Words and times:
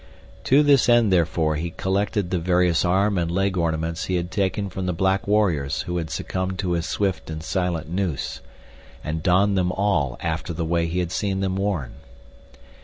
To 0.45 0.63
this 0.63 0.89
end, 0.89 1.13
therefore, 1.13 1.57
he 1.57 1.69
collected 1.69 2.31
the 2.31 2.39
various 2.39 2.83
arm 2.83 3.19
and 3.19 3.29
leg 3.29 3.55
ornaments 3.55 4.05
he 4.05 4.15
had 4.15 4.31
taken 4.31 4.67
from 4.67 4.87
the 4.87 4.93
black 4.93 5.27
warriors 5.27 5.83
who 5.83 5.97
had 5.97 6.09
succumbed 6.09 6.57
to 6.57 6.71
his 6.71 6.87
swift 6.87 7.29
and 7.29 7.43
silent 7.43 7.87
noose, 7.87 8.41
and 9.03 9.21
donned 9.21 9.55
them 9.55 9.71
all 9.71 10.17
after 10.19 10.53
the 10.53 10.65
way 10.65 10.87
he 10.87 10.97
had 10.97 11.11
seen 11.11 11.41
them 11.41 11.55
worn. 11.55 11.91